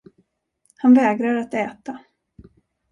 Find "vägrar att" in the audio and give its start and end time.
0.93-1.53